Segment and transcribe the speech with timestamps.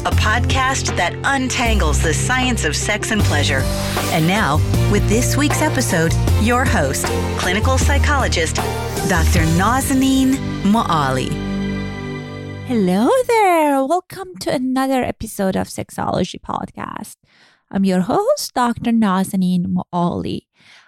[0.00, 3.62] a podcast that untangles the science of sex and pleasure.
[4.12, 4.56] And now,
[4.92, 7.06] with this week's episode, your host,
[7.38, 8.56] clinical psychologist,
[9.08, 9.44] Dr.
[9.58, 11.28] Nazanin Moali.
[12.66, 13.84] Hello there.
[13.84, 17.16] Welcome to another episode of Sexology Podcast.
[17.70, 18.92] I'm your host, Dr.
[18.92, 20.42] Nazanin Moali.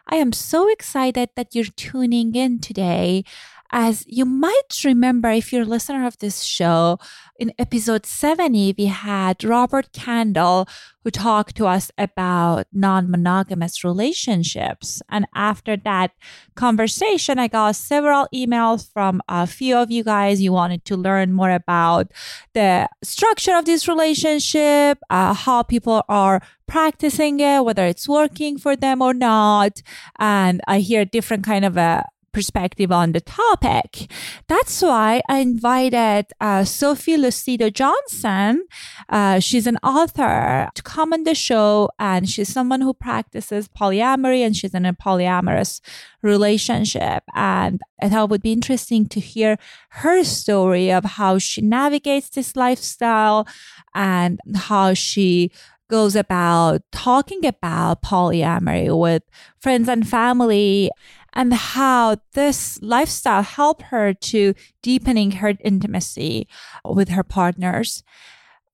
[0.07, 3.25] I am so excited that you're tuning in today
[3.73, 6.99] as you might remember, if you're a listener of this show,
[7.39, 10.69] in episode 70, we had Robert Candle
[11.03, 15.01] who talked to us about non monogamous relationships.
[15.09, 16.11] And after that
[16.55, 20.43] conversation, I got several emails from a few of you guys.
[20.43, 22.13] You wanted to learn more about
[22.53, 28.77] the structure of this relationship, uh, how people are practicing it, whether it's working for
[28.77, 29.81] them or not.
[30.19, 34.11] And I hear different kind of a perspective on the topic.
[34.49, 38.67] That's why I invited uh, Sophie Lucido Johnson.
[39.09, 44.45] Uh, she's an author to come on the show, and she's someone who practices polyamory,
[44.45, 45.81] and she's in a polyamorous
[46.23, 47.23] relationship.
[47.35, 49.59] And I thought it would be interesting to hear
[49.91, 53.47] her story of how she navigates this lifestyle
[53.95, 55.51] and how she
[55.91, 59.25] goes about talking about polyamory with
[59.59, 60.91] friends and family
[61.33, 66.49] and how this lifestyle helped her to deepening her intimacy
[66.85, 68.03] with her partners.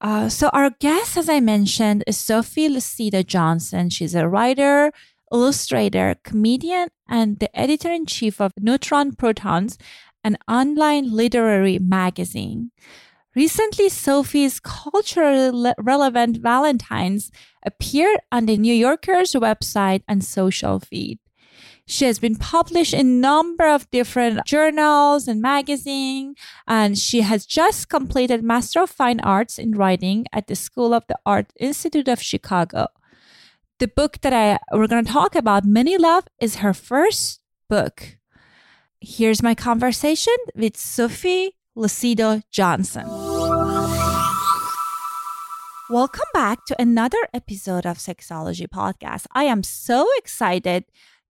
[0.00, 3.88] Uh, so our guest, as I mentioned, is Sophie Lucido Johnson.
[3.88, 4.92] She's a writer,
[5.32, 9.78] illustrator, comedian, and the editor in chief of Neutron Protons,
[10.22, 12.72] an online literary magazine.
[13.34, 17.30] Recently, Sophie's culturally relevant Valentines
[17.64, 21.18] appeared on the New Yorker's website and social feed.
[21.88, 26.36] She has been published in a number of different journals and magazines,
[26.66, 31.04] and she has just completed Master of Fine Arts in Writing at the School of
[31.06, 32.88] the Art Institute of Chicago.
[33.78, 38.18] The book that I we're going to talk about, Many Love, is her first book.
[39.00, 43.06] Here's my conversation with Sophie Lucido Johnson.
[45.88, 49.26] Welcome back to another episode of Sexology Podcast.
[49.36, 50.84] I am so excited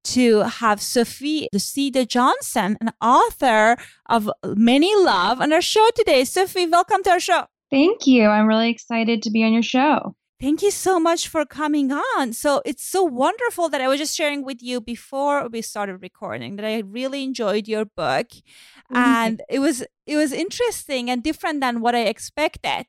[0.06, 3.78] to have Sophie Lucido Johnson, an author
[4.08, 6.24] of Many Love, on our show today.
[6.24, 7.46] Sophie, welcome to our show.
[7.72, 8.28] Thank you.
[8.28, 10.16] I'm really excited to be on your show.
[10.40, 12.34] Thank you so much for coming on.
[12.34, 16.58] So it's so wonderful that I was just sharing with you before we started recording
[16.58, 18.28] that I really enjoyed your book.
[18.30, 18.96] Mm-hmm.
[18.96, 22.86] And it was it was interesting and different than what I expected.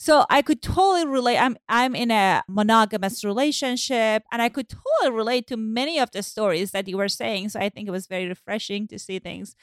[0.00, 1.38] So I could totally relate.
[1.38, 6.22] I'm I'm in a monogamous relationship and I could totally relate to many of the
[6.22, 7.48] stories that you were saying.
[7.48, 9.56] So I think it was very refreshing to see things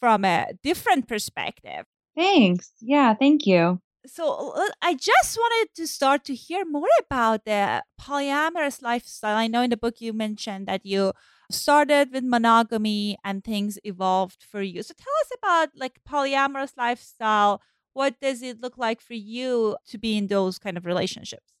[0.00, 1.84] from a different perspective.
[2.16, 2.72] Thanks.
[2.80, 3.80] Yeah, thank you.
[4.06, 9.36] So uh, I just wanted to start to hear more about the polyamorous lifestyle.
[9.36, 11.12] I know in the book you mentioned that you
[11.50, 14.82] started with monogamy and things evolved for you.
[14.82, 17.60] So tell us about like polyamorous lifestyle
[17.94, 21.52] what does it look like for you to be in those kind of relationships?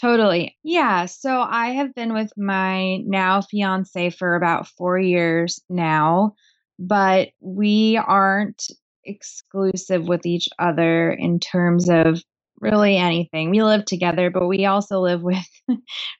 [0.00, 0.56] Totally.
[0.62, 1.06] Yeah.
[1.06, 6.34] So I have been with my now fiance for about four years now,
[6.78, 8.62] but we aren't
[9.04, 12.22] exclusive with each other in terms of
[12.60, 13.50] really anything.
[13.50, 15.46] We live together, but we also live with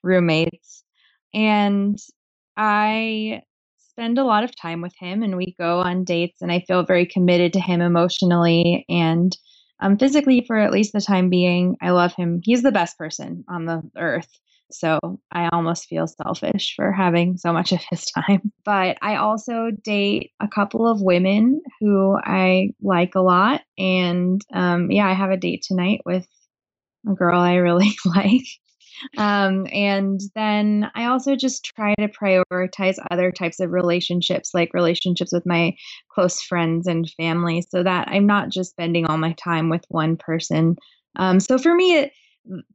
[0.03, 0.83] roommates.
[1.33, 1.99] And
[2.55, 3.41] I
[3.77, 6.83] spend a lot of time with him and we go on dates and I feel
[6.83, 9.35] very committed to him emotionally and
[9.79, 11.75] um, physically for at least the time being.
[11.81, 12.41] I love him.
[12.43, 14.29] He's the best person on the earth.
[14.69, 14.99] So
[15.31, 18.51] I almost feel selfish for having so much of his time.
[18.65, 23.61] But I also date a couple of women who I like a lot.
[23.77, 26.27] And um, yeah, I have a date tonight with
[27.09, 28.45] a girl I really like.
[29.17, 35.31] Um, and then I also just try to prioritize other types of relationships, like relationships
[35.33, 35.75] with my
[36.09, 40.17] close friends and family, so that I'm not just spending all my time with one
[40.17, 40.75] person.
[41.15, 42.11] Um, so for me, it,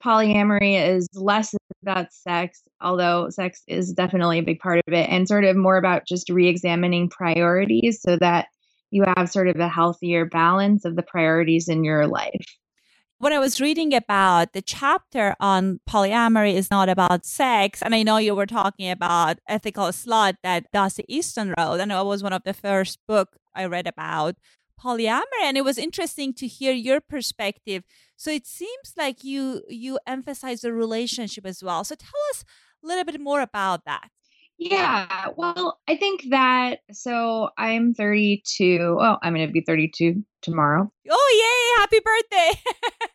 [0.04, 5.26] polyamory is less about sex, although sex is definitely a big part of it, and
[5.26, 8.46] sort of more about just re examining priorities so that
[8.90, 12.44] you have sort of a healthier balance of the priorities in your life
[13.22, 18.02] when I was reading about the chapter on polyamory is not about sex, and I
[18.02, 22.32] know you were talking about ethical slut that Dossie Easton wrote, and it was one
[22.32, 24.38] of the first book I read about
[24.76, 27.84] polyamory, and it was interesting to hear your perspective.
[28.16, 31.84] So it seems like you you emphasize the relationship as well.
[31.84, 32.42] So tell us
[32.82, 34.08] a little bit more about that.
[34.70, 38.96] Yeah, well, I think that so I'm 32.
[38.96, 40.90] Well, I'm going to be 32 tomorrow.
[41.10, 41.82] Oh, yay!
[41.82, 42.70] Happy birthday!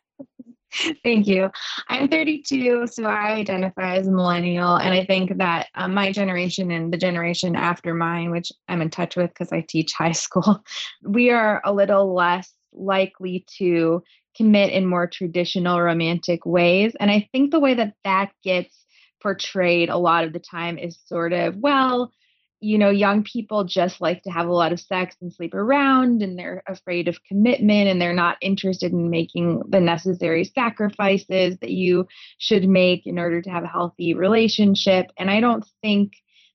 [1.04, 1.50] Thank you.
[1.90, 4.76] I'm 32, so I identify as a millennial.
[4.76, 8.90] And I think that um, my generation and the generation after mine, which I'm in
[8.90, 10.64] touch with because I teach high school,
[11.04, 14.04] we are a little less likely to
[14.36, 16.94] commit in more traditional romantic ways.
[17.00, 18.86] And I think the way that that gets
[19.22, 22.12] portrayed a lot of the time is sort of, well,
[22.60, 26.24] you know, young people just like to have a lot of sex and sleep around,
[26.24, 31.70] and they're afraid of commitment, and they're not interested in making the necessary sacrifices that
[31.70, 32.08] you
[32.40, 35.12] should make in order to have a healthy relationship.
[35.20, 36.14] And I don't think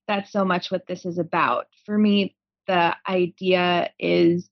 [0.08, 1.67] that's so much what this is about.
[1.87, 2.35] For me,
[2.67, 4.50] the idea is,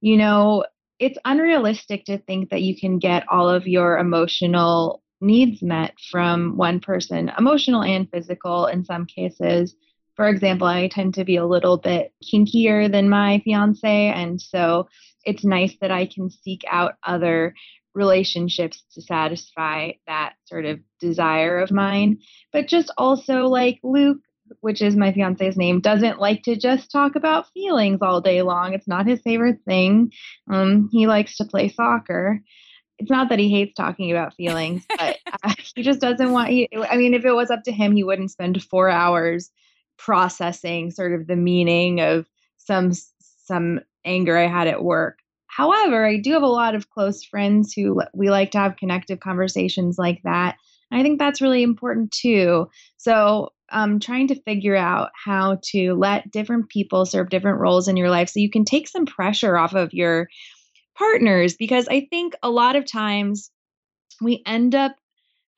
[0.00, 0.64] you know,
[0.98, 6.56] it's unrealistic to think that you can get all of your emotional needs met from
[6.56, 9.74] one person, emotional and physical in some cases
[10.18, 14.08] for example, I tend to be a little bit kinkier than my fiance.
[14.08, 14.88] And so
[15.24, 17.54] it's nice that I can seek out other
[17.94, 22.18] relationships to satisfy that sort of desire of mine.
[22.52, 24.18] But just also like Luke,
[24.58, 28.74] which is my fiance's name, doesn't like to just talk about feelings all day long.
[28.74, 30.10] It's not his favorite thing.
[30.50, 32.40] Um, he likes to play soccer.
[32.98, 36.50] It's not that he hates talking about feelings, but uh, he just doesn't want.
[36.50, 39.50] He, I mean, if it was up to him, he wouldn't spend four hours
[39.98, 42.26] processing sort of the meaning of
[42.58, 42.92] some
[43.44, 45.18] some anger I had at work.
[45.46, 49.20] However, I do have a lot of close friends who we like to have connective
[49.20, 50.56] conversations like that.
[50.90, 52.68] And I think that's really important too.
[52.96, 57.98] So, um, trying to figure out how to let different people serve different roles in
[57.98, 60.28] your life so you can take some pressure off of your
[60.98, 61.54] partners.
[61.56, 63.50] Because I think a lot of times
[64.20, 64.96] we end up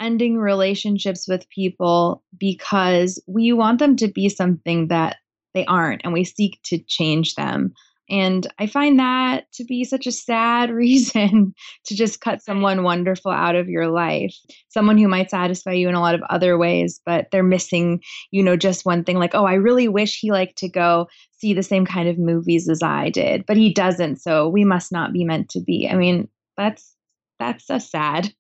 [0.01, 5.17] ending relationships with people because we want them to be something that
[5.55, 7.73] they aren't and we seek to change them.
[8.11, 13.31] And I find that to be such a sad reason to just cut someone wonderful
[13.31, 14.35] out of your life.
[14.69, 18.43] Someone who might satisfy you in a lot of other ways, but they're missing, you
[18.43, 21.63] know, just one thing like, oh, I really wish he liked to go see the
[21.63, 24.17] same kind of movies as I did, but he doesn't.
[24.17, 25.89] So we must not be meant to be.
[25.91, 26.95] I mean, that's
[27.39, 28.33] that's a sad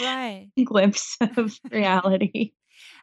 [0.00, 2.52] right glimpse of reality.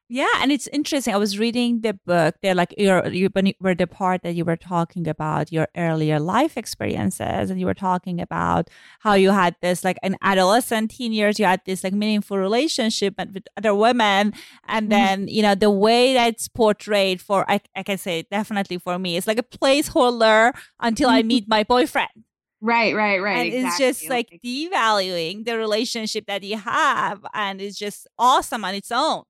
[0.09, 1.13] Yeah, and it's interesting.
[1.13, 2.35] I was reading the book.
[2.41, 6.55] They're like your you were the part that you were talking about your earlier life
[6.55, 11.39] experiences, and you were talking about how you had this like an adolescent, teen years,
[11.39, 14.33] you had this like meaningful relationship with other women,
[14.65, 14.89] and mm-hmm.
[14.89, 19.17] then you know the way that's portrayed for I, I can say definitely for me,
[19.17, 22.23] it's like a placeholder until I meet my boyfriend.
[22.61, 23.37] Right, right, right.
[23.37, 23.85] And exactly.
[23.85, 27.23] it's just like devaluing the relationship that you have.
[27.33, 29.23] And it's just awesome on its own.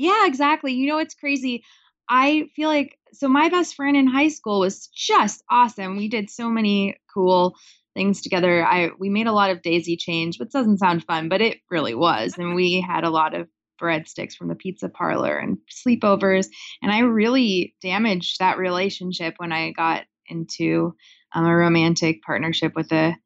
[0.00, 0.72] Yeah, exactly.
[0.72, 1.62] You know, it's crazy.
[2.08, 5.98] I feel like so my best friend in high school was just awesome.
[5.98, 7.54] We did so many cool
[7.94, 8.64] things together.
[8.64, 11.94] I we made a lot of daisy change, which doesn't sound fun, but it really
[11.94, 12.38] was.
[12.38, 13.46] And we had a lot of
[13.78, 16.46] breadsticks from the pizza parlor and sleepovers.
[16.82, 20.94] And I really damaged that relationship when I got into
[21.34, 23.16] um, a romantic partnership with a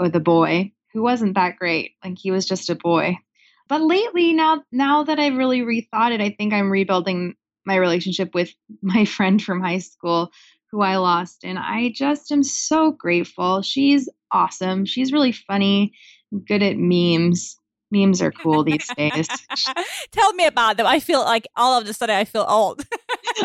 [0.00, 1.92] with a boy who wasn't that great.
[2.02, 3.18] Like he was just a boy.
[3.68, 7.34] But lately, now now that I've really rethought it, I think I'm rebuilding
[7.66, 8.52] my relationship with
[8.82, 10.30] my friend from high school
[10.70, 11.44] who I lost.
[11.44, 13.62] And I just am so grateful.
[13.62, 14.84] She's awesome.
[14.84, 15.92] She's really funny,
[16.48, 17.56] good at memes.
[17.92, 19.28] Memes are cool these days.
[20.10, 20.86] Tell me about them.
[20.86, 22.84] I feel like all of a sudden I feel old.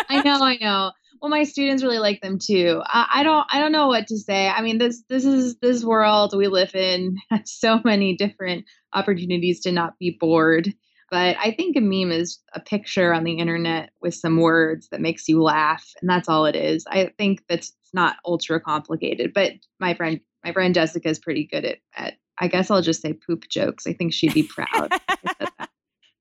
[0.09, 0.91] I know, I know.
[1.21, 2.81] Well, my students really like them too.
[2.85, 4.47] I, I don't, I don't know what to say.
[4.47, 9.61] I mean, this, this is this world we live in has so many different opportunities
[9.61, 10.73] to not be bored.
[11.11, 15.01] But I think a meme is a picture on the internet with some words that
[15.01, 16.85] makes you laugh, and that's all it is.
[16.87, 19.33] I think that's not ultra complicated.
[19.33, 23.01] But my friend, my friend Jessica is pretty good at, at I guess I'll just
[23.01, 23.87] say poop jokes.
[23.87, 24.91] I think she'd be proud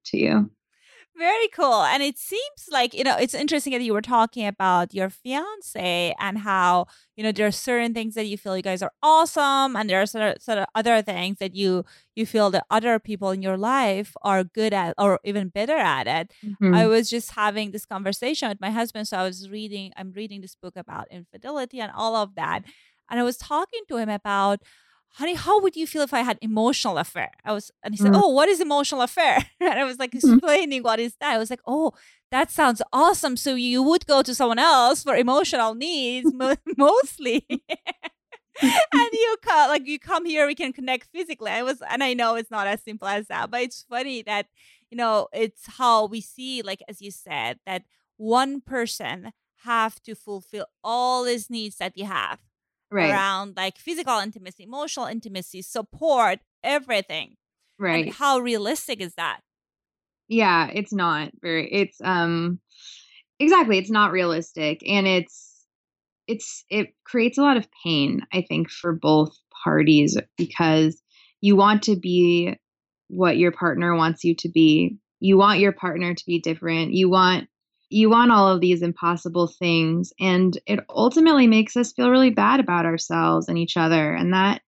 [0.06, 0.50] to you.
[1.18, 1.82] Very cool.
[1.82, 6.14] And it seems like, you know, it's interesting that you were talking about your fiance
[6.20, 9.74] and how, you know, there are certain things that you feel you guys are awesome
[9.74, 11.84] and there are sort of, sort of other things that you
[12.14, 16.06] you feel that other people in your life are good at or even better at
[16.06, 16.32] it.
[16.44, 16.72] Mm-hmm.
[16.72, 19.08] I was just having this conversation with my husband.
[19.08, 22.62] So I was reading, I'm reading this book about infidelity and all of that.
[23.10, 24.60] And I was talking to him about
[25.12, 27.30] honey, how would you feel if I had emotional affair?
[27.44, 28.20] I was, and he said, mm.
[28.22, 29.44] oh, what is emotional affair?
[29.60, 30.34] And I was like mm-hmm.
[30.34, 30.84] explaining mm.
[30.84, 31.34] what is that.
[31.34, 31.92] I was like, oh,
[32.30, 33.36] that sounds awesome.
[33.36, 36.32] So you would go to someone else for emotional needs
[36.76, 37.46] mostly.
[38.62, 42.12] and you come like you come here we can connect physically i was and i
[42.12, 44.46] know it's not as simple as that but it's funny that
[44.90, 47.84] you know it's how we see like as you said that
[48.16, 49.32] one person
[49.64, 52.40] have to fulfill all these needs that you have
[52.90, 53.10] right.
[53.10, 57.36] around like physical intimacy, emotional intimacy, support, everything.
[57.78, 58.06] Right.
[58.06, 59.40] And how realistic is that?
[60.28, 62.60] Yeah, it's not very it's um
[63.38, 65.66] exactly, it's not realistic and it's
[66.26, 71.00] it's it creates a lot of pain I think for both parties because
[71.40, 72.58] you want to be
[73.08, 74.98] what your partner wants you to be.
[75.20, 76.92] You want your partner to be different.
[76.92, 77.48] You want
[77.90, 82.60] you want all of these impossible things and it ultimately makes us feel really bad
[82.60, 84.60] about ourselves and each other and that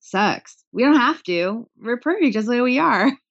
[0.00, 0.64] sucks.
[0.72, 1.68] We don't have to.
[1.80, 3.12] We're perfect just the way we are.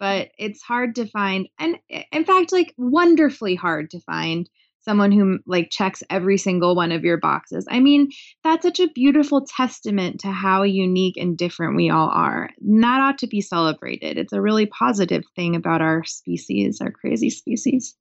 [0.00, 1.76] But it's hard to find and
[2.12, 7.02] in fact like wonderfully hard to find someone who like checks every single one of
[7.02, 7.66] your boxes.
[7.68, 8.10] I mean
[8.44, 12.48] that's such a beautiful testament to how unique and different we all are.
[12.60, 14.18] And that ought to be celebrated.
[14.18, 17.96] It's a really positive thing about our species our crazy species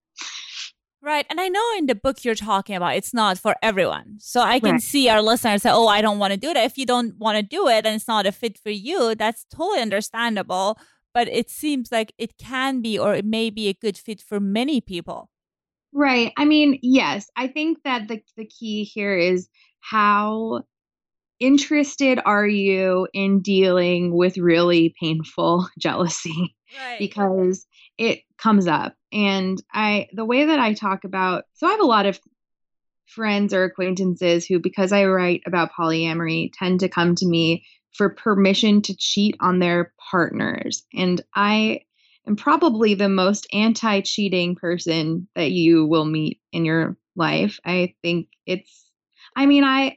[1.07, 1.25] Right.
[1.29, 4.17] And I know in the book you're talking about, it's not for everyone.
[4.19, 4.81] So I can right.
[4.81, 6.65] see our listeners say, oh, I don't want to do that.
[6.65, 9.45] If you don't want to do it and it's not a fit for you, that's
[9.49, 10.77] totally understandable.
[11.13, 14.41] But it seems like it can be or it may be a good fit for
[14.41, 15.29] many people.
[15.93, 16.33] Right.
[16.35, 17.29] I mean, yes.
[17.37, 19.47] I think that the, the key here is
[19.79, 20.63] how
[21.39, 26.53] interested are you in dealing with really painful jealousy?
[26.77, 26.99] Right.
[26.99, 27.65] Because
[27.97, 28.95] it comes up.
[29.11, 32.19] And i the way that i talk about so i have a lot of
[33.05, 37.63] friends or acquaintances who because i write about polyamory tend to come to me
[37.93, 40.83] for permission to cheat on their partners.
[40.93, 41.81] And i
[42.27, 47.59] am probably the most anti-cheating person that you will meet in your life.
[47.65, 48.91] I think it's
[49.35, 49.95] i mean i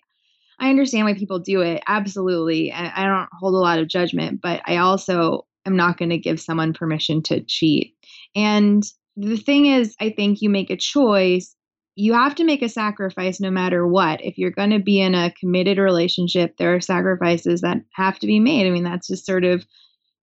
[0.60, 2.72] i understand why people do it absolutely.
[2.72, 6.18] I, I don't hold a lot of judgment but i also am not going to
[6.18, 7.94] give someone permission to cheat
[8.34, 8.84] and
[9.16, 11.54] the thing is, I think you make a choice.
[11.96, 14.24] You have to make a sacrifice no matter what.
[14.24, 18.26] If you're going to be in a committed relationship, there are sacrifices that have to
[18.26, 18.66] be made.
[18.66, 19.66] I mean, that's just sort of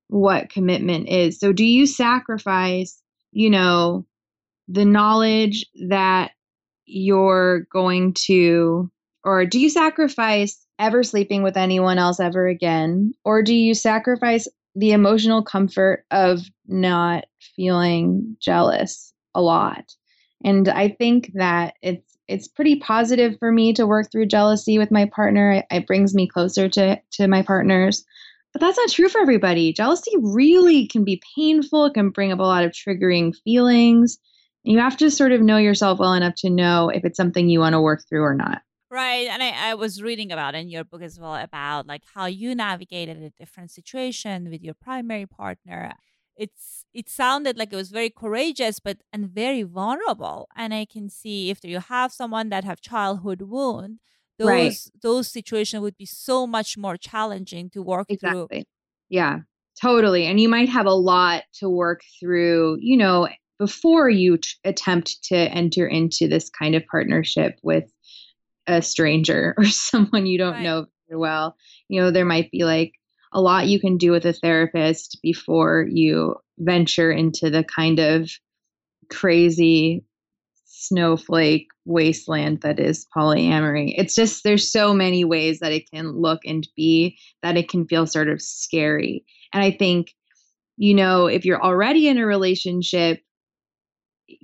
[0.08, 1.40] what commitment is.
[1.40, 3.02] So, do you sacrifice,
[3.32, 4.06] you know,
[4.68, 6.32] the knowledge that
[6.86, 8.90] you're going to,
[9.24, 13.14] or do you sacrifice ever sleeping with anyone else ever again?
[13.26, 14.48] Or do you sacrifice
[14.78, 19.92] the emotional comfort of not feeling jealous a lot.
[20.44, 24.92] And I think that it's it's pretty positive for me to work through jealousy with
[24.92, 25.52] my partner.
[25.54, 28.06] It, it brings me closer to to my partners.
[28.54, 29.74] But that's not true for everybody.
[29.74, 34.20] Jealousy really can be painful, it can bring up a lot of triggering feelings.
[34.64, 37.50] And you have to sort of know yourself well enough to know if it's something
[37.50, 38.62] you want to work through or not.
[38.90, 39.28] Right.
[39.28, 42.56] And I, I was reading about in your book as well about like how you
[42.56, 45.94] navigated a different situation with your primary partner.
[46.38, 50.48] It's it sounded like it was very courageous but and very vulnerable.
[50.56, 54.00] And I can see if you have someone that have childhood wound,
[54.40, 54.78] those right.
[55.02, 58.46] those situations would be so much more challenging to work exactly.
[58.50, 58.64] through.
[59.10, 59.40] Yeah.
[59.82, 60.26] Totally.
[60.26, 63.28] And you might have a lot to work through, you know,
[63.60, 67.86] before you t- attempt to enter into this kind of partnership with
[68.68, 70.64] a stranger or someone you don't right.
[70.64, 71.56] know very well.
[71.88, 72.94] You know, there might be like
[73.34, 78.32] a lot you can do with a therapist before you venture into the kind of
[79.10, 80.04] crazy
[80.66, 83.94] snowflake wasteland that is polyamory.
[83.98, 87.88] It's just there's so many ways that it can look and be that it can
[87.88, 89.26] feel sort of scary.
[89.54, 90.14] And I think
[90.78, 93.22] you know, if you're already in a relationship,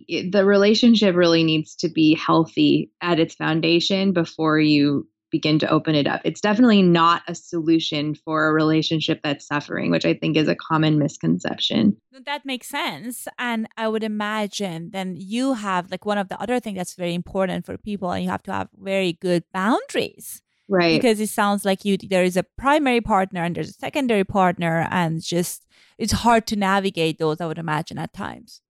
[0.07, 5.95] the relationship really needs to be healthy at its foundation before you begin to open
[5.95, 6.21] it up.
[6.23, 10.55] It's definitely not a solution for a relationship that's suffering, which I think is a
[10.55, 11.97] common misconception.
[12.27, 13.27] That makes sense.
[13.39, 17.15] And I would imagine then you have like one of the other things that's very
[17.15, 20.43] important for people, and you have to have very good boundaries.
[20.69, 21.01] Right.
[21.01, 24.87] Because it sounds like you there is a primary partner and there's a secondary partner
[24.91, 25.65] and just
[25.97, 28.61] it's hard to navigate those, I would imagine, at times.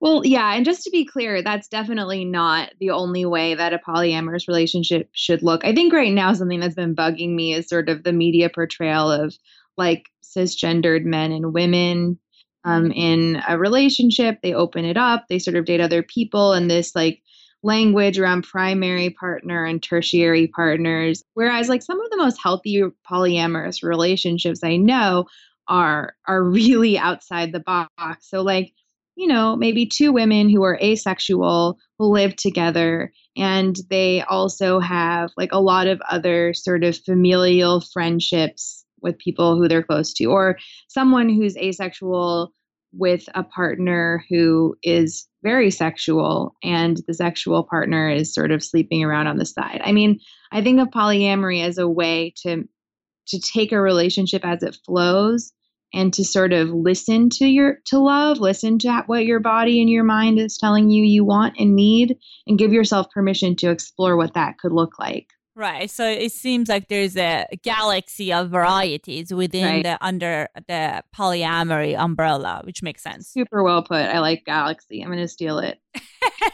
[0.00, 3.78] Well, yeah, and just to be clear, that's definitely not the only way that a
[3.78, 5.62] polyamorous relationship should look.
[5.64, 9.10] I think right now something that's been bugging me is sort of the media portrayal
[9.10, 9.36] of
[9.76, 12.18] like cisgendered men and women
[12.64, 12.92] um, mm-hmm.
[12.92, 14.38] in a relationship.
[14.42, 17.22] They open it up, they sort of date other people, and this like
[17.62, 21.22] language around primary partner and tertiary partners.
[21.34, 25.26] Whereas like some of the most healthy polyamorous relationships I know
[25.68, 27.90] are are really outside the box.
[28.20, 28.72] So like
[29.20, 35.30] you know, maybe two women who are asexual who live together and they also have
[35.36, 40.24] like a lot of other sort of familial friendships with people who they're close to,
[40.24, 40.56] or
[40.88, 42.54] someone who's asexual
[42.94, 49.04] with a partner who is very sexual and the sexual partner is sort of sleeping
[49.04, 49.82] around on the side.
[49.84, 50.18] I mean,
[50.50, 52.64] I think of polyamory as a way to
[53.28, 55.52] to take a relationship as it flows
[55.92, 59.90] and to sort of listen to your to love listen to what your body and
[59.90, 62.16] your mind is telling you you want and need
[62.46, 65.28] and give yourself permission to explore what that could look like.
[65.56, 69.82] Right so it seems like there's a galaxy of varieties within right.
[69.82, 73.28] the under the polyamory umbrella which makes sense.
[73.28, 75.78] Super well put i like galaxy i'm going to steal it.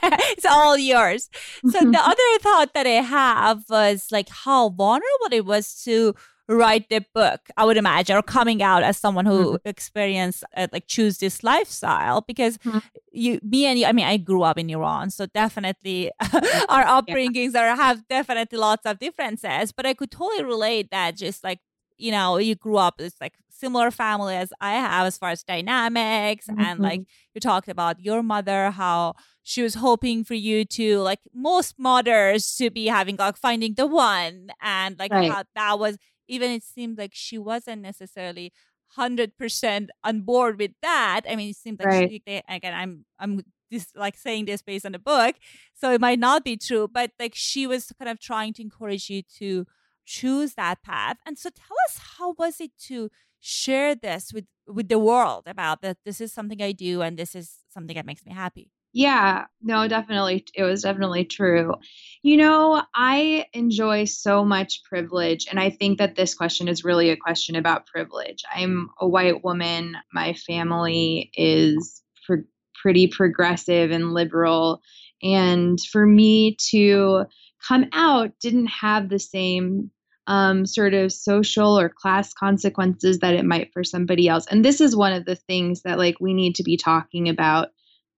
[0.03, 1.29] It's all yours.
[1.68, 6.14] So the other thought that i have was like how vulnerable it was to
[6.48, 9.68] write the book i would imagine or coming out as someone who mm-hmm.
[9.68, 12.78] experienced uh, like choose this lifestyle because mm-hmm.
[13.11, 16.11] you me and you i mean i grew up in iran so definitely
[16.68, 17.72] our upbringings yeah.
[17.72, 21.59] are have definitely lots of differences but i could totally relate that just like
[21.98, 25.42] you know you grew up it's like similar family as i have as far as
[25.42, 26.61] dynamics mm-hmm.
[26.61, 27.00] and like
[27.35, 32.54] you talked about your mother how she was hoping for you to like most mothers
[32.56, 35.30] to be having like finding the one and like right.
[35.30, 35.96] how that was
[36.28, 38.52] even it seemed like she wasn't necessarily
[38.96, 42.10] 100% on board with that i mean it seemed like right.
[42.10, 45.36] she, they, again i'm i'm this like saying this based on the book
[45.74, 49.10] so it might not be true but like she was kind of trying to encourage
[49.10, 49.66] you to
[50.04, 53.10] choose that path and so tell us how was it to
[53.40, 57.34] share this with with the world about that this is something i do and this
[57.34, 60.46] is something that makes me happy yeah, no, definitely.
[60.54, 61.74] It was definitely true.
[62.22, 65.46] You know, I enjoy so much privilege.
[65.50, 68.42] And I think that this question is really a question about privilege.
[68.50, 69.98] I'm a white woman.
[70.14, 74.80] My family is pro- pretty progressive and liberal.
[75.22, 77.26] And for me to
[77.68, 79.90] come out didn't have the same
[80.26, 84.46] um, sort of social or class consequences that it might for somebody else.
[84.50, 87.68] And this is one of the things that like we need to be talking about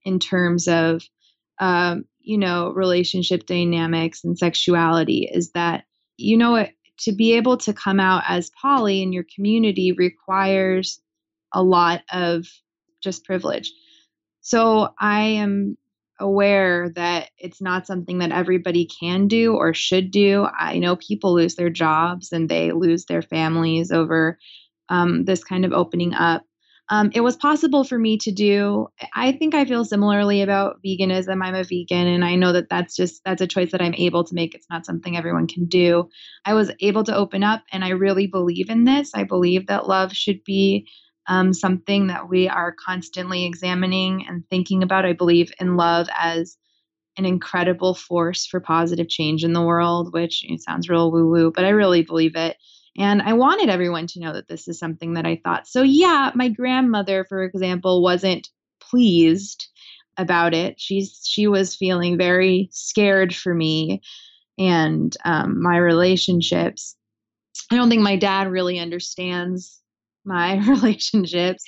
[0.04, 1.02] in terms of
[1.58, 5.84] um, you know relationship dynamics and sexuality is that
[6.16, 6.66] you know
[6.98, 11.00] to be able to come out as poly in your community requires
[11.52, 12.46] a lot of
[13.02, 13.72] just privilege.
[14.40, 15.76] So i am
[16.20, 20.46] aware that it's not something that everybody can do or should do.
[20.58, 24.38] I know people lose their jobs and they lose their families over
[24.88, 26.42] um, this kind of opening up
[26.90, 31.42] um, it was possible for me to do i think i feel similarly about veganism.
[31.44, 34.24] I'm a vegan and i know that that's just that's a choice that i'm able
[34.24, 34.54] to make.
[34.54, 36.08] It's not something everyone can do.
[36.44, 39.12] I was able to open up and i really believe in this.
[39.14, 40.88] I believe that love should be
[41.26, 45.04] um, something that we are constantly examining and thinking about.
[45.04, 46.56] I believe in love as
[47.18, 51.52] an incredible force for positive change in the world which it sounds real woo woo
[51.54, 52.56] but i really believe it
[52.96, 55.66] and I wanted everyone to know that this is something that I thought.
[55.66, 58.48] So, yeah, my grandmother, for example, wasn't
[58.80, 59.68] pleased
[60.16, 60.80] about it.
[60.80, 64.02] She's she was feeling very scared for me
[64.58, 66.96] and um, my relationships.
[67.70, 69.80] I don't think my dad really understands
[70.24, 71.64] my relationships,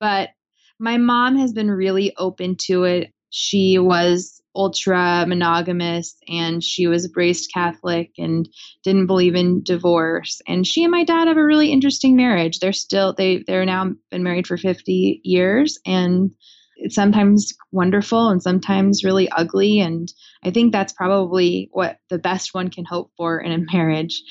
[0.00, 0.30] but
[0.78, 3.12] my mom has been really open to it.
[3.30, 8.48] She was ultra monogamous and she was raised Catholic and
[8.84, 10.40] didn't believe in divorce.
[10.46, 12.58] And she and my dad have a really interesting marriage.
[12.58, 16.30] They're still they they're now been married for 50 years and
[16.76, 20.12] it's sometimes wonderful and sometimes really ugly and
[20.44, 24.22] I think that's probably what the best one can hope for in a marriage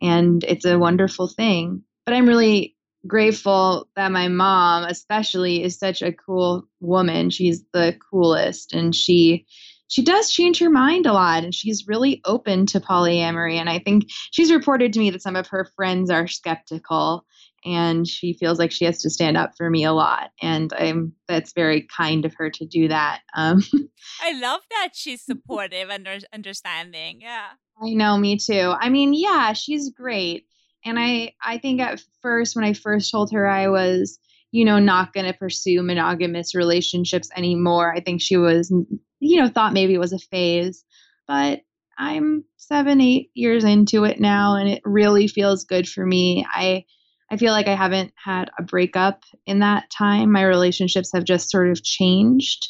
[0.00, 1.82] and it's a wonderful thing.
[2.04, 2.75] But I'm really
[3.06, 7.30] grateful that my mom especially is such a cool woman.
[7.30, 9.46] She's the coolest and she
[9.88, 13.78] she does change her mind a lot and she's really open to polyamory and i
[13.78, 17.24] think she's reported to me that some of her friends are skeptical
[17.64, 21.12] and she feels like she has to stand up for me a lot and i'm
[21.28, 23.62] that's very kind of her to do that um,
[24.22, 27.46] i love that she's supportive and understanding yeah.
[27.82, 28.72] I know me too.
[28.80, 30.46] I mean yeah she's great
[30.86, 31.28] and mm-hmm.
[31.42, 34.18] I I think at first when I first told her I was
[34.52, 38.72] you know not going to pursue monogamous relationships anymore, I think she was
[39.20, 40.84] you know thought maybe it was a phase,
[41.26, 41.60] but
[41.98, 46.46] I'm 7 8 years into it now and it really feels good for me.
[46.50, 46.84] I
[47.30, 50.30] I feel like I haven't had a breakup in that time.
[50.30, 52.68] My relationships have just sort of changed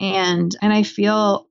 [0.00, 1.48] and and I feel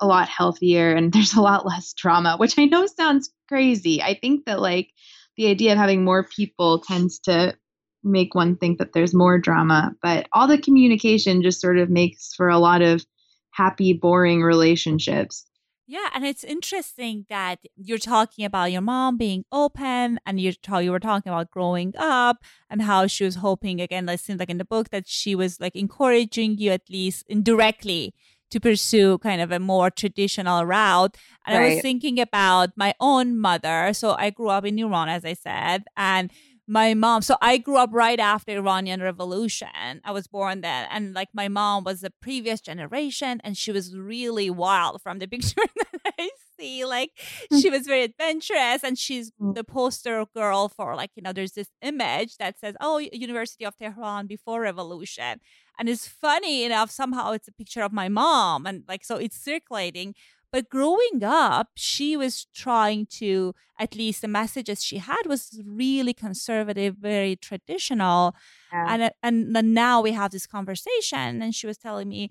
[0.00, 4.02] a lot healthier and there's a lot less drama, which I know sounds crazy.
[4.02, 4.90] I think that like
[5.36, 7.56] the idea of having more people tends to
[8.02, 12.34] make one think that there's more drama, but all the communication just sort of makes
[12.34, 13.04] for a lot of
[13.50, 15.46] happy, boring relationships.
[15.86, 20.90] Yeah, and it's interesting that you're talking about your mom being open, and you you
[20.90, 22.38] were talking about growing up
[22.70, 24.08] and how she was hoping again.
[24.08, 28.14] It seems like in the book that she was like encouraging you at least indirectly
[28.54, 31.16] to pursue kind of a more traditional route.
[31.44, 31.64] And right.
[31.64, 33.92] I was thinking about my own mother.
[33.92, 36.30] So I grew up in Iran, as I said, and
[36.66, 41.12] my mom so i grew up right after iranian revolution i was born then and
[41.12, 45.60] like my mom was the previous generation and she was really wild from the picture
[45.76, 47.10] that i see like
[47.52, 47.60] mm.
[47.60, 49.54] she was very adventurous and she's mm.
[49.54, 53.76] the poster girl for like you know there's this image that says oh university of
[53.76, 55.40] tehran before revolution
[55.78, 59.36] and it's funny enough somehow it's a picture of my mom and like so it's
[59.36, 60.14] circulating
[60.52, 66.14] but growing up she was trying to at least the messages she had was really
[66.14, 68.34] conservative very traditional
[68.72, 69.10] yeah.
[69.22, 72.30] and and now we have this conversation and she was telling me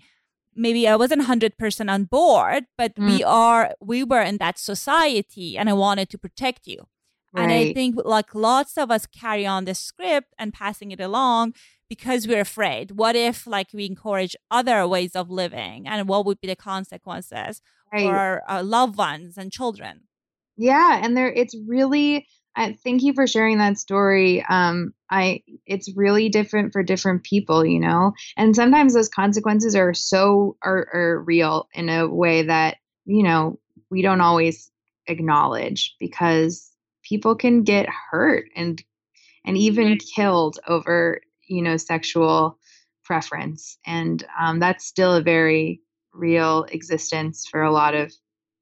[0.56, 3.06] maybe I wasn't 100% on board, but mm.
[3.06, 6.86] we are, we were in that society and I wanted to protect you.
[7.32, 7.42] Right.
[7.42, 11.54] And I think like lots of us carry on the script and passing it along
[11.88, 12.92] because we're afraid.
[12.92, 17.60] What if like we encourage other ways of living and what would be the consequences
[17.92, 18.04] right.
[18.04, 20.02] for our, our loved ones and children?
[20.56, 24.44] Yeah, and there it's really I thank you for sharing that story.
[24.48, 29.94] Um, I it's really different for different people, you know, and sometimes those consequences are
[29.94, 33.58] so are, are real in a way that you know
[33.90, 34.70] we don't always
[35.06, 36.70] acknowledge because
[37.02, 38.82] people can get hurt and
[39.44, 42.58] and even killed over you know sexual
[43.04, 43.78] preference.
[43.86, 45.80] And um, that's still a very
[46.12, 48.12] real existence for a lot of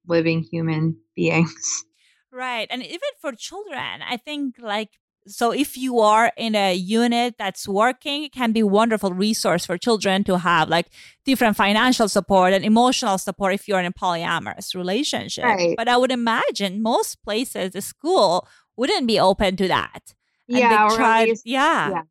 [0.06, 1.84] living human beings
[2.32, 7.34] right and even for children i think like so if you are in a unit
[7.38, 10.86] that's working it can be wonderful resource for children to have like
[11.24, 15.74] different financial support and emotional support if you're in a polyamorous relationship right.
[15.76, 20.14] but i would imagine most places the school wouldn't be open to that
[20.48, 22.02] yeah, or tried, least, yeah yeah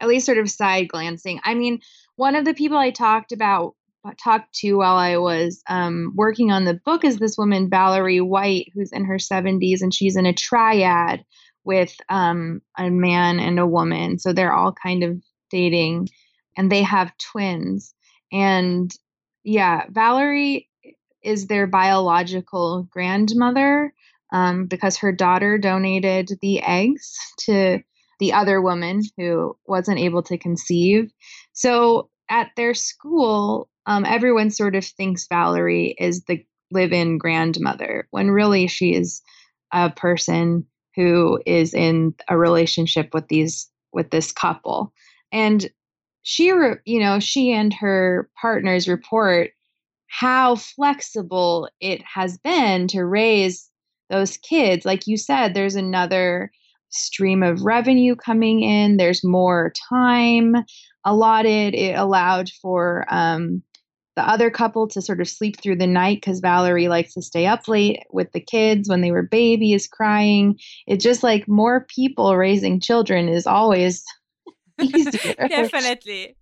[0.00, 1.40] at least sort of side glancing.
[1.42, 1.80] I mean,
[2.16, 3.74] one of the people I talked about
[4.16, 8.70] talked to while I was um, working on the book is this woman Valerie White,
[8.74, 11.24] who's in her 70s, and she's in a triad
[11.64, 14.18] with um, a man and a woman.
[14.18, 16.08] So they're all kind of dating,
[16.56, 17.94] and they have twins.
[18.32, 18.92] And
[19.44, 20.68] yeah, Valerie
[21.22, 23.92] is their biological grandmother
[24.32, 27.80] um, because her daughter donated the eggs to
[28.18, 31.10] the other woman who wasn't able to conceive.
[31.52, 38.06] So at their school, um, everyone sort of thinks Valerie is the live in grandmother
[38.10, 39.22] when really she is
[39.72, 44.92] a person who is in a relationship with these with this couple
[45.32, 45.70] and
[46.22, 46.46] she
[46.84, 49.50] you know she and her partners report
[50.08, 53.70] how flexible it has been to raise
[54.10, 56.50] those kids like you said there's another
[56.90, 58.96] stream of revenue coming in.
[58.96, 60.56] There's more time
[61.08, 61.74] allotted.
[61.74, 63.62] It allowed for um,
[64.16, 67.46] the other couple to sort of sleep through the night because Valerie likes to stay
[67.46, 70.58] up late with the kids when they were babies crying.
[70.86, 74.04] It's just like more people raising children is always
[74.80, 75.34] easier.
[75.48, 76.36] Definitely.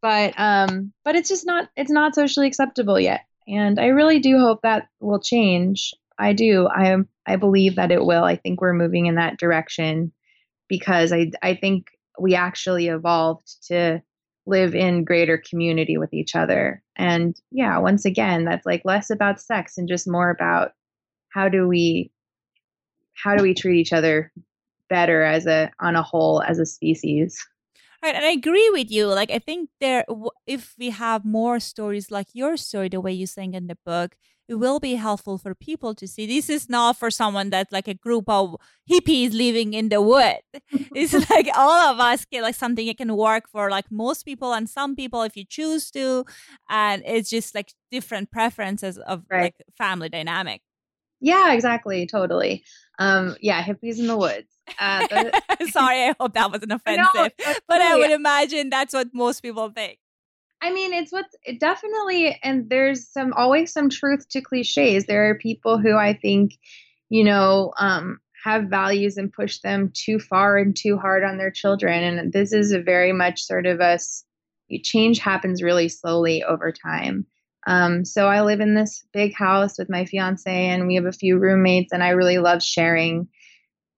[0.00, 3.22] But um, but it's just not it's not socially acceptable yet.
[3.48, 5.94] And I really do hope that will change.
[6.18, 6.68] I do.
[6.68, 6.96] I
[7.26, 8.22] I believe that it will.
[8.22, 10.12] I think we're moving in that direction
[10.68, 11.86] because I I think
[12.18, 14.02] we actually evolved to
[14.46, 16.82] live in greater community with each other.
[16.96, 20.72] And yeah, once again, that's like less about sex and just more about
[21.30, 22.10] how do we
[23.14, 24.32] how do we treat each other
[24.90, 27.44] better as a on a whole as a species.
[28.02, 29.06] Right, and I agree with you.
[29.06, 30.04] Like, I think there,
[30.46, 34.16] if we have more stories like your story, the way you sang in the book,
[34.48, 36.26] it will be helpful for people to see.
[36.26, 38.56] This is not for someone that's like a group of
[38.90, 40.36] hippies living in the wood.
[40.94, 44.52] it's like all of us get like something that can work for like most people
[44.52, 46.24] and some people if you choose to,
[46.68, 49.42] and it's just like different preferences of right.
[49.42, 50.60] like family dynamic.
[51.20, 52.64] Yeah, exactly, totally.
[52.98, 54.48] Um, yeah, hippies in the woods.
[54.78, 59.08] Uh, the- Sorry, I hope that wasn't offensive, know, but I would imagine that's what
[59.14, 59.98] most people think.
[60.64, 65.04] I mean, it's what's it definitely, and there's some always some truth to cliches.
[65.04, 66.52] There are people who I think,
[67.10, 71.50] you know, um, have values and push them too far and too hard on their
[71.50, 73.98] children, and this is a very much sort of a
[74.82, 77.26] change happens really slowly over time.
[77.66, 81.12] Um, so I live in this big house with my fiance, and we have a
[81.12, 83.28] few roommates, and I really love sharing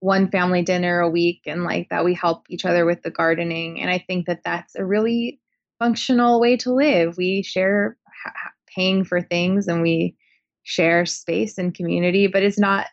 [0.01, 3.81] one family dinner a week and like that we help each other with the gardening
[3.81, 5.41] and i think that that's a really
[5.79, 7.17] functional way to live.
[7.17, 10.17] We share ha- paying for things and we
[10.63, 12.87] share space and community but it's not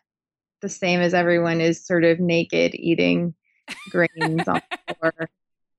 [0.62, 3.34] the same as everyone is sort of naked eating
[3.90, 5.28] grains on the floor.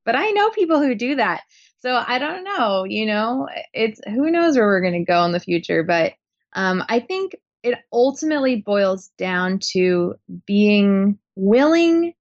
[0.03, 1.41] But i know people who do that.
[1.79, 5.31] So i don't know you know it's who knows where we're going to go in
[5.31, 6.13] the future but
[6.53, 10.15] um, i think it ultimately boils down to
[10.45, 12.13] being willing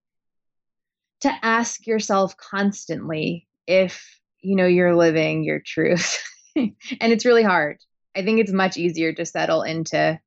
[1.21, 6.23] to ask yourself constantly if you know you're living your truth
[6.57, 7.79] and it's really hard
[8.17, 10.19] i think it's much easier to settle into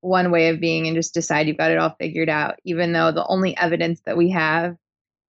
[0.00, 3.10] one way of being and just decide you've got it all figured out even though
[3.10, 4.76] the only evidence that we have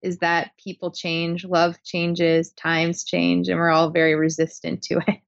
[0.02, 5.22] is that people change love changes times change and we're all very resistant to it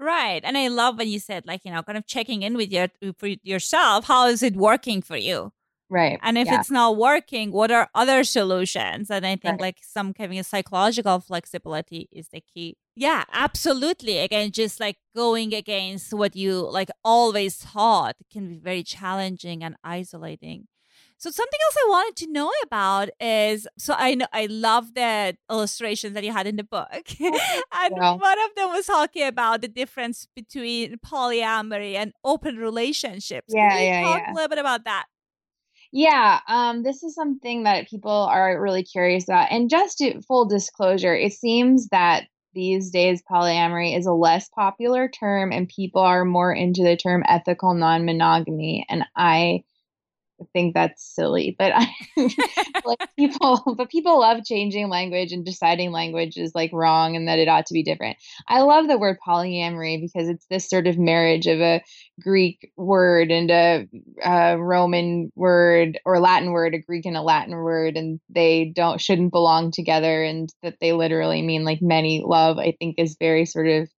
[0.00, 0.40] Right.
[0.44, 2.88] And I love when you said, like, you know, kind of checking in with your
[3.18, 4.06] for yourself.
[4.06, 5.52] How is it working for you?
[5.90, 6.20] Right.
[6.22, 6.60] And if yeah.
[6.60, 9.10] it's not working, what are other solutions?
[9.10, 9.60] And I think right.
[9.60, 12.76] like some kind of psychological flexibility is the key.
[12.94, 14.18] Yeah, absolutely.
[14.18, 19.76] Again, just like going against what you like always thought can be very challenging and
[19.82, 20.68] isolating.
[21.20, 25.36] So something else I wanted to know about is so I know I love the
[25.50, 26.88] illustrations that you had in the book.
[27.20, 27.40] Oh,
[27.74, 28.16] and wow.
[28.16, 33.52] one of them was talking about the difference between polyamory and open relationships.
[33.52, 34.32] Yeah, yeah, talk yeah.
[34.32, 35.06] a little bit about that?
[35.92, 39.50] Yeah, um, this is something that people are really curious about.
[39.50, 45.08] And just to, full disclosure, it seems that these days polyamory is a less popular
[45.08, 48.84] term and people are more into the term ethical non monogamy.
[48.88, 49.64] And I
[50.52, 51.86] think that's silly, but I,
[52.84, 57.38] like people, but people love changing language and deciding language is like wrong and that
[57.38, 58.18] it ought to be different.
[58.48, 61.82] I love the word polyamory because it's this sort of marriage of a
[62.20, 63.88] Greek word and a,
[64.24, 69.00] a Roman word or Latin word, a Greek and a Latin word, and they don't
[69.00, 72.58] shouldn't belong together, and that they literally mean like many love.
[72.58, 73.88] I think is very sort of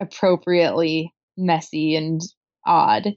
[0.00, 2.20] appropriately messy and
[2.66, 3.08] odd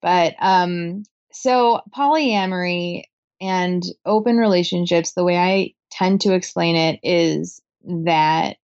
[0.00, 1.02] but um
[1.32, 3.04] so, polyamory
[3.40, 8.56] and open relationships, the way I tend to explain it is that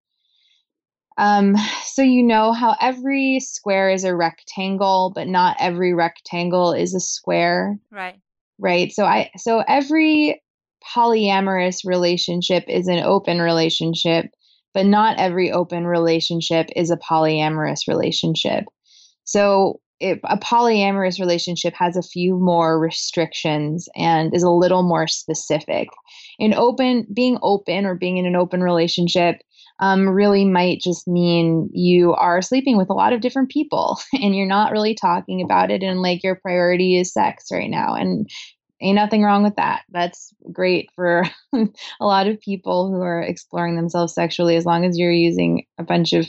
[1.17, 6.95] um, so you know how every square is a rectangle, but not every rectangle is
[6.95, 7.79] a square.
[7.91, 8.19] Right.
[8.59, 8.93] Right.
[8.93, 10.43] So I so every
[10.95, 14.27] polyamorous relationship is an open relationship,
[14.73, 18.65] but not every open relationship is a polyamorous relationship.
[19.25, 25.07] So it, a polyamorous relationship has a few more restrictions and is a little more
[25.07, 25.89] specific.
[26.39, 29.41] In open, being open or being in an open relationship
[29.81, 34.35] um, really might just mean you are sleeping with a lot of different people and
[34.35, 38.29] you're not really talking about it and like your priority is sex right now and
[38.81, 41.67] ain't nothing wrong with that that's great for a
[42.01, 46.13] lot of people who are exploring themselves sexually as long as you're using a bunch
[46.13, 46.27] of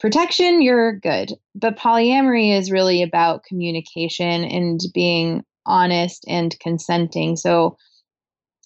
[0.00, 1.32] protection, you're good.
[1.54, 7.36] But polyamory is really about communication and being honest and consenting.
[7.36, 7.76] So,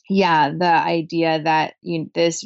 [0.08, 2.44] yeah, the idea that you this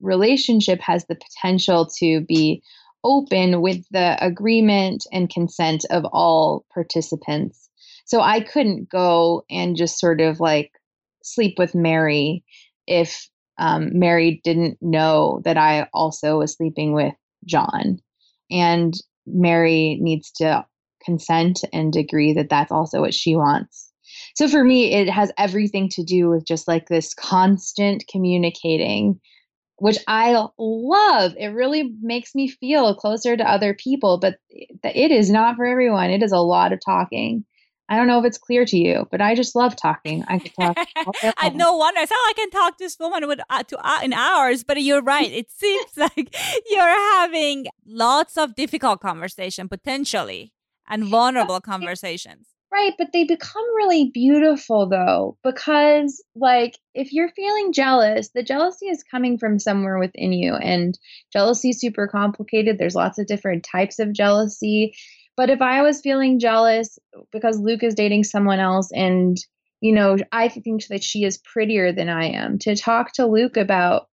[0.00, 2.62] relationship has the potential to be
[3.04, 7.68] open with the agreement and consent of all participants.
[8.04, 10.72] So I couldn't go and just sort of like
[11.22, 12.44] sleep with Mary
[12.86, 17.14] if um, Mary didn't know that I also was sleeping with
[17.44, 18.00] John
[18.52, 18.94] and
[19.26, 20.64] Mary needs to
[21.04, 23.92] consent and agree that that's also what she wants.
[24.34, 29.20] So for me, it has everything to do with just like this constant communicating,
[29.76, 31.32] which I love.
[31.38, 36.10] It really makes me feel closer to other people, but it is not for everyone.
[36.10, 37.44] It is a lot of talking.
[37.88, 40.24] I don't know if it's clear to you, but I just love talking.
[40.28, 40.76] I could talk.
[41.36, 42.00] I no wonder.
[42.00, 44.64] I sound like I can talk to this woman with uh, to uh, in hours,
[44.64, 45.30] but you're right.
[45.30, 46.34] It seems like
[46.70, 50.52] you're having lots of difficult conversation potentially
[50.88, 52.46] and vulnerable conversations.
[52.72, 58.86] Right, but they become really beautiful though, because like if you're feeling jealous, the jealousy
[58.86, 60.98] is coming from somewhere within you, and
[61.30, 62.78] jealousy is super complicated.
[62.78, 64.94] There's lots of different types of jealousy.
[65.36, 66.98] But if I was feeling jealous
[67.32, 69.36] because Luke is dating someone else and
[69.82, 73.56] you know, I think that she is prettier than I am, to talk to Luke
[73.56, 74.06] about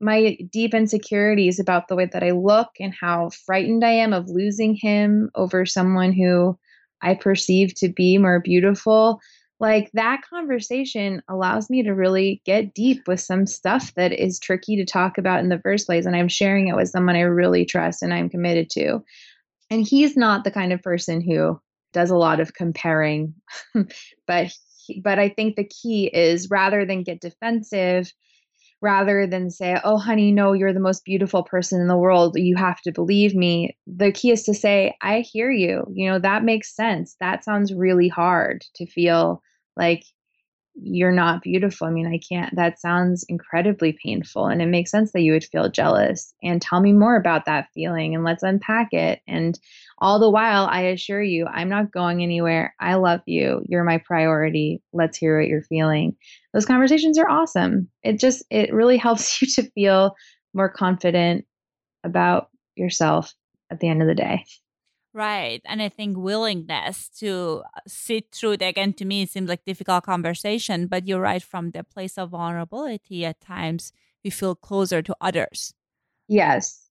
[0.00, 4.30] my deep insecurities about the way that I look and how frightened I am of
[4.30, 6.58] losing him over someone who
[7.02, 9.20] I perceive to be more beautiful.
[9.58, 14.74] Like that conversation allows me to really get deep with some stuff that is tricky
[14.76, 16.06] to talk about in the first place.
[16.06, 19.04] And I'm sharing it with someone I really trust and I'm committed to.
[19.70, 21.60] And he's not the kind of person who
[21.92, 23.34] does a lot of comparing,
[24.26, 24.52] but
[25.02, 28.12] but I think the key is rather than get defensive,
[28.82, 32.36] rather than say, "Oh honey, no, you're the most beautiful person in the world.
[32.38, 35.84] You have to believe me." The key is to say, "I hear you.
[35.92, 37.16] You know, that makes sense.
[37.20, 39.42] That sounds really hard to feel
[39.76, 40.04] like
[40.82, 41.86] you're not beautiful.
[41.86, 44.46] I mean, I can't, that sounds incredibly painful.
[44.46, 46.34] And it makes sense that you would feel jealous.
[46.42, 49.20] And tell me more about that feeling and let's unpack it.
[49.26, 49.58] And
[49.98, 52.74] all the while, I assure you, I'm not going anywhere.
[52.80, 53.62] I love you.
[53.68, 54.82] You're my priority.
[54.92, 56.16] Let's hear what you're feeling.
[56.54, 57.88] Those conversations are awesome.
[58.02, 60.14] It just, it really helps you to feel
[60.54, 61.44] more confident
[62.04, 63.34] about yourself
[63.70, 64.44] at the end of the day.
[65.12, 65.60] Right.
[65.64, 70.04] And I think willingness to uh, sit through it again to me seems like difficult
[70.04, 73.92] conversation, but you're right from the place of vulnerability at times
[74.22, 75.74] we feel closer to others.
[76.28, 76.86] Yes.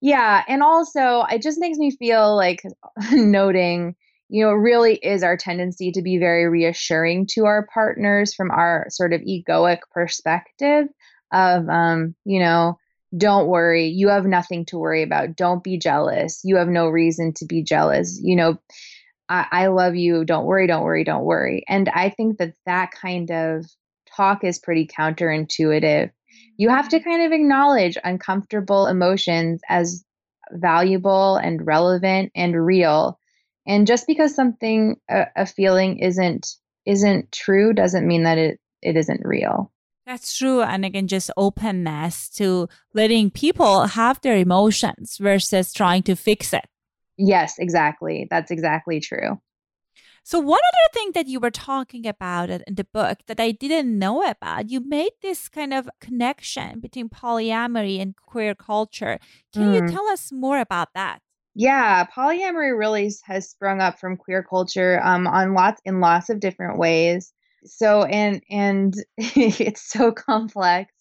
[0.00, 2.62] Yeah, and also it just makes me feel like
[3.12, 3.96] noting,
[4.28, 8.52] you know, it really is our tendency to be very reassuring to our partners from
[8.52, 10.86] our sort of egoic perspective
[11.32, 12.78] of um, you know,
[13.16, 13.88] don't worry.
[13.88, 15.36] You have nothing to worry about.
[15.36, 16.40] Don't be jealous.
[16.44, 18.20] You have no reason to be jealous.
[18.22, 18.58] You know
[19.28, 20.24] I, I, love you.
[20.24, 21.64] Don't worry don't worry don't worry.
[21.68, 23.66] And i think that that kind of
[24.16, 26.10] talk is pretty counterintuitive.
[26.56, 27.08] You have to mm-hmm.
[27.08, 30.04] kind of acknowledge uncomfortable emotions as
[30.50, 33.18] valuable and relevant and real.
[33.66, 36.46] And just because something a, a feeling isn't
[36.86, 39.70] isn't true doesn't mean that it it isn't real
[40.08, 40.62] that's true.
[40.62, 46.64] And again, just openness to letting people have their emotions versus trying to fix it.
[47.18, 48.26] Yes, exactly.
[48.30, 49.38] That's exactly true.
[50.24, 53.98] So, one other thing that you were talking about in the book that I didn't
[53.98, 59.18] know about, you made this kind of connection between polyamory and queer culture.
[59.52, 59.74] Can mm.
[59.74, 61.20] you tell us more about that?
[61.54, 66.40] Yeah, polyamory really has sprung up from queer culture um, on lots in lots of
[66.40, 67.32] different ways
[67.64, 70.92] so and and it's so complex.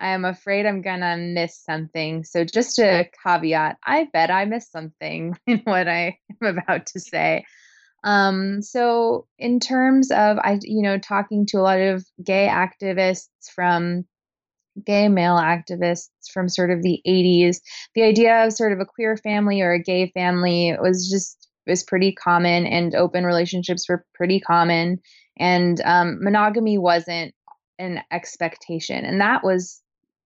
[0.00, 2.24] I am afraid i'm gonna miss something.
[2.24, 7.00] So just a caveat i bet i missed something in what i am about to
[7.00, 7.44] say.
[8.04, 13.28] Um so in terms of i you know talking to a lot of gay activists
[13.54, 14.04] from
[14.84, 17.58] gay male activists from sort of the 80s
[17.94, 21.82] the idea of sort of a queer family or a gay family was just was
[21.82, 24.98] pretty common and open relationships were pretty common
[25.38, 27.34] and um, monogamy wasn't
[27.78, 29.04] an expectation.
[29.04, 29.80] And that was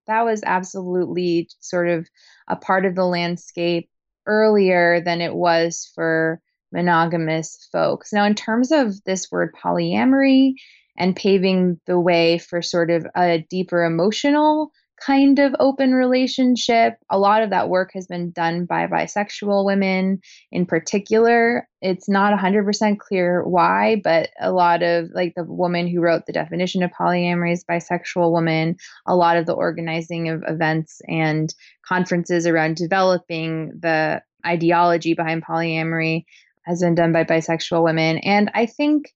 [0.07, 2.09] that was absolutely sort of
[2.48, 3.88] a part of the landscape
[4.27, 6.40] earlier than it was for
[6.72, 8.12] monogamous folks.
[8.12, 10.55] Now in terms of this word polyamory
[10.96, 14.72] and paving the way for sort of a deeper emotional
[15.07, 16.95] kind of open relationship.
[17.11, 21.69] A lot of that work has been done by bisexual women in particular.
[21.81, 26.33] It's not 100% clear why, but a lot of like the woman who wrote the
[26.33, 28.77] definition of polyamory is bisexual woman.
[29.07, 31.53] A lot of the organizing of events and
[31.87, 36.25] conferences around developing the ideology behind polyamory
[36.65, 38.19] has been done by bisexual women.
[38.19, 39.13] And I think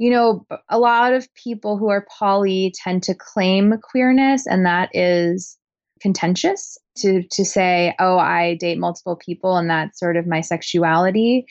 [0.00, 4.88] you know, a lot of people who are poly tend to claim queerness, and that
[4.94, 5.58] is
[6.00, 11.46] contentious to to say, "Oh, I date multiple people, and that's sort of my sexuality."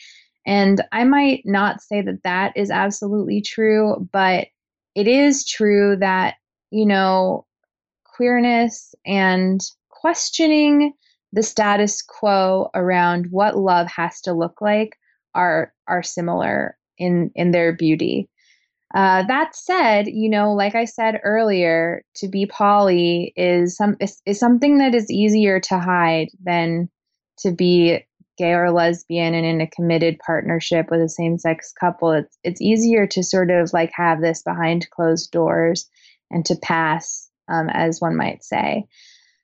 [0.48, 4.48] And I might not say that that is absolutely true, but
[4.96, 6.36] it is true that
[6.72, 7.46] you know,
[8.06, 10.94] queerness and questioning
[11.34, 14.98] the status quo around what love has to look like
[15.36, 18.30] are are similar in in their beauty.
[18.96, 24.22] Uh, that said, you know, like I said earlier, to be poly is some is,
[24.26, 26.90] is something that is easier to hide than
[27.40, 28.00] to be
[28.38, 32.12] gay or lesbian and in a committed partnership with a same-sex couple.
[32.12, 35.88] It's it's easier to sort of like have this behind closed doors
[36.32, 38.86] and to pass, um, as one might say.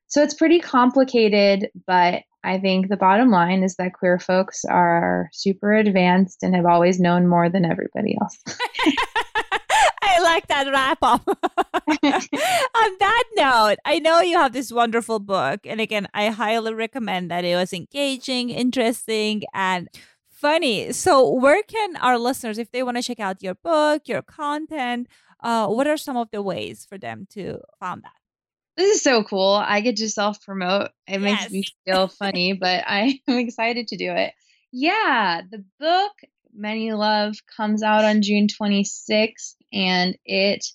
[0.08, 5.30] So it's pretty complicated, but I think the bottom line is that queer folks are
[5.34, 8.38] super advanced and have always known more than everybody else.
[10.36, 11.26] I like that wrap up.
[12.78, 15.62] On that note, I know you have this wonderful book.
[15.64, 19.88] And again, I highly recommend that it was engaging, interesting, and
[20.30, 20.92] funny.
[20.92, 25.08] So, where can our listeners, if they want to check out your book, your content,
[25.42, 28.12] uh, what are some of the ways for them to find that?
[28.76, 29.54] This is so cool.
[29.54, 30.90] I get to self promote.
[31.08, 31.22] It yes.
[31.22, 34.34] makes me feel funny, but I'm excited to do it.
[34.74, 36.12] Yeah, the book
[36.54, 40.66] Many Love comes out on June 26th and it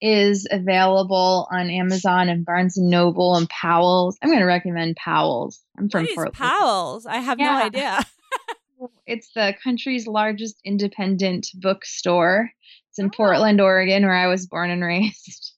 [0.00, 4.18] is available on Amazon and Barnes and Noble and Powell's.
[4.22, 5.62] I'm going to recommend Powell's.
[5.78, 6.34] I'm from what Portland.
[6.34, 7.06] Powell's?
[7.06, 7.46] I have yeah.
[7.46, 8.06] no idea.
[9.06, 12.50] it's the country's largest independent bookstore.
[12.90, 13.10] It's in oh.
[13.16, 15.54] Portland, Oregon, where I was born and raised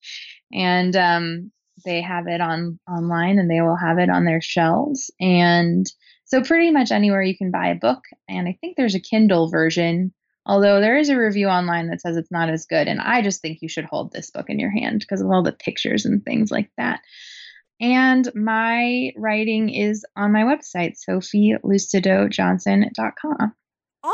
[0.52, 1.50] and um,
[1.84, 5.86] they have it on online and they will have it on their shelves and
[6.24, 9.48] so pretty much anywhere you can buy a book and i think there's a kindle
[9.50, 10.12] version
[10.46, 13.42] although there is a review online that says it's not as good and i just
[13.42, 16.24] think you should hold this book in your hand because of all the pictures and
[16.24, 17.00] things like that
[17.80, 23.54] and my writing is on my website sophielucidojohnson.com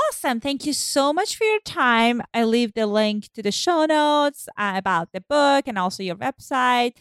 [0.08, 0.40] Awesome.
[0.40, 2.22] Thank you so much for your time.
[2.32, 6.16] I leave the link to the show notes uh, about the book and also your
[6.16, 6.94] website.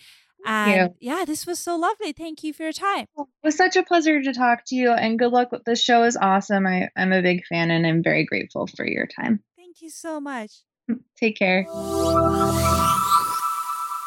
[0.46, 2.12] And yeah, this was so lovely.
[2.12, 3.06] Thank you for your time.
[3.18, 6.04] It was such a pleasure to talk to you and good luck with the show
[6.04, 6.66] is awesome.
[6.66, 9.44] I, I'm a big fan and I'm very grateful for your time.
[9.58, 10.52] Thank you so much.
[10.90, 11.66] Mm, take care.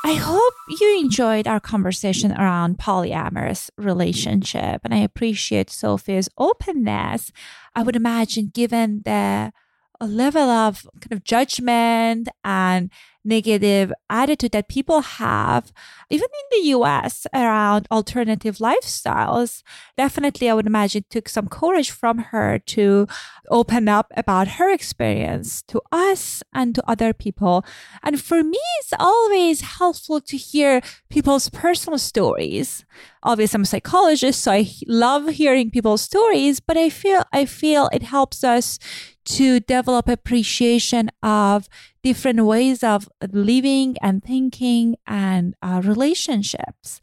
[0.07, 7.32] I hope you enjoyed our conversation around polyamorous relationship and I appreciate Sophie's openness.
[7.74, 9.53] I would imagine given the
[10.01, 12.91] level of kind of judgment and
[13.24, 15.72] negative attitude that people have,
[16.10, 19.62] even in the US, around alternative lifestyles.
[19.96, 23.06] Definitely, I would imagine took some courage from her to
[23.50, 27.64] open up about her experience to us and to other people.
[28.02, 32.84] And for me, it's always helpful to hear people's personal stories.
[33.22, 37.88] Obviously, I'm a psychologist, so I love hearing people's stories, but I feel I feel
[37.92, 38.78] it helps us
[39.24, 41.68] to develop appreciation of
[42.05, 47.00] different ways of living and thinking and uh, relationships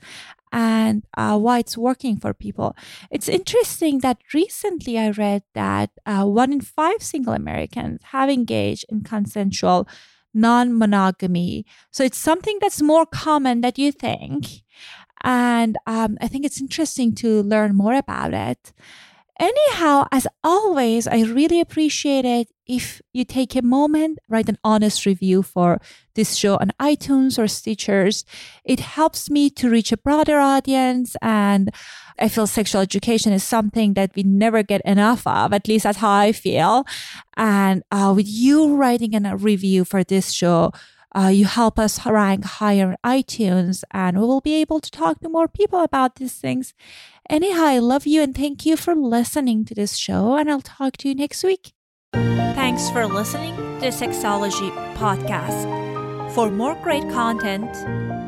[0.52, 2.76] and uh, why it's working for people.
[3.10, 8.86] It's interesting that recently I read that uh, one in five single Americans have engaged
[8.89, 9.88] in consensual
[10.34, 11.66] non monogamy.
[11.91, 14.64] So it's something that's more common than you think.
[15.24, 18.74] And um, I think it's interesting to learn more about it.
[19.42, 25.04] Anyhow, as always, I really appreciate it if you take a moment, write an honest
[25.08, 25.82] review for
[26.14, 28.24] this show on iTunes or Stitchers.
[28.64, 31.16] It helps me to reach a broader audience.
[31.24, 31.72] And
[32.20, 35.54] I feel sexual education is something that we never get enough of.
[35.54, 36.86] At least that's how I feel.
[37.36, 40.72] And uh, with you writing a review for this show,
[41.16, 45.20] uh, you help us rank higher in iTunes, and we will be able to talk
[45.20, 46.74] to more people about these things.
[47.30, 50.95] Anyhow, I love you and thank you for listening to this show, and I'll talk
[50.97, 51.74] to you next week.
[52.14, 55.68] Thanks for listening to Sexology Podcast.
[56.34, 57.76] For more great content,